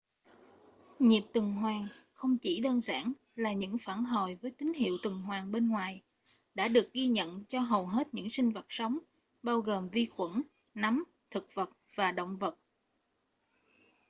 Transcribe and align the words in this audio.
nhịp 0.99 1.23
tuần 1.33 1.51
hoàn 1.53 1.87
không 2.13 2.37
chỉ 2.37 2.61
đơn 2.61 2.79
giản 2.79 3.13
là 3.35 3.53
những 3.53 3.77
phản 3.77 4.03
hồi 4.03 4.35
với 4.41 4.51
tín 4.51 4.73
hiệu 4.73 4.97
tuần 5.03 5.21
hoàn 5.21 5.51
bên 5.51 5.69
ngoài 5.69 6.01
đã 6.53 6.67
được 6.67 6.93
ghi 6.93 7.07
nhận 7.07 7.45
cho 7.45 7.59
hầu 7.59 7.87
hết 7.87 8.07
những 8.13 8.29
sinh 8.29 8.51
vật 8.51 8.65
sống 8.69 8.99
bao 9.43 9.59
gồm 9.59 9.89
vi 9.89 10.05
khuẩn 10.05 10.41
nấm 10.73 11.03
thực 11.31 11.47
vật 11.55 11.69
và 11.95 12.11
động 12.11 12.37
vật 12.37 12.57